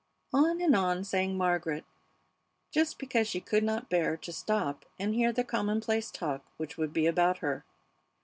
[0.33, 1.85] On and on sang Margaret,
[2.71, 6.91] just because she could not bear to stop and hear the commonplace talk which would
[6.91, 7.63] be about her.